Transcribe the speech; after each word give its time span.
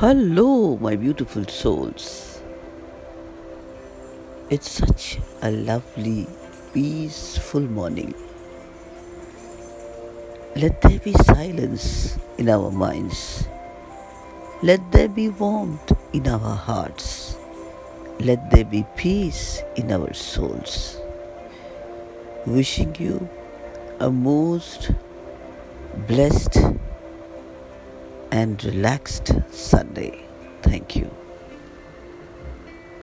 Hello, 0.00 0.78
my 0.78 0.94
beautiful 0.94 1.44
souls. 1.48 2.40
It's 4.48 4.70
such 4.70 5.18
a 5.42 5.50
lovely, 5.50 6.28
peaceful 6.72 7.62
morning. 7.62 8.14
Let 10.54 10.80
there 10.82 11.00
be 11.00 11.14
silence 11.14 12.16
in 12.38 12.48
our 12.48 12.70
minds. 12.70 13.48
Let 14.62 14.86
there 14.92 15.08
be 15.08 15.30
warmth 15.30 15.90
in 16.12 16.28
our 16.28 16.54
hearts. 16.54 17.34
Let 18.20 18.52
there 18.52 18.66
be 18.66 18.86
peace 18.94 19.62
in 19.74 19.90
our 19.90 20.14
souls. 20.14 20.96
Wishing 22.46 22.94
you 23.00 23.28
a 23.98 24.12
most 24.12 24.92
blessed 26.06 26.56
and 28.30 28.62
relaxed 28.64 29.32
Sunday. 29.50 30.24
Thank 30.62 30.96
you. 30.96 30.97